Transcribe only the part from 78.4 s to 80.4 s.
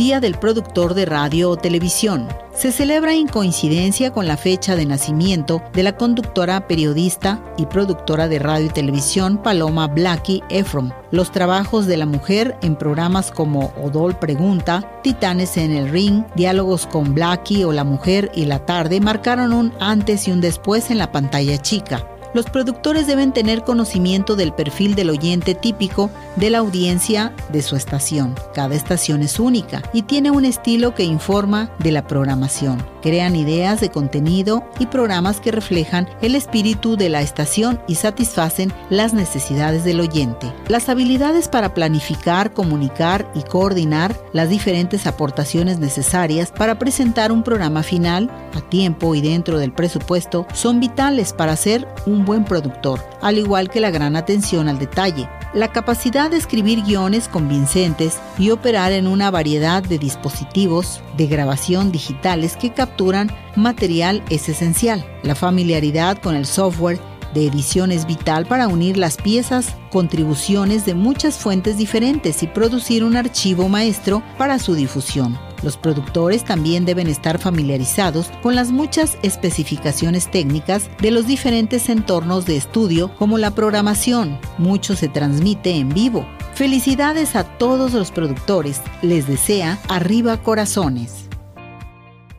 con las muchas especificaciones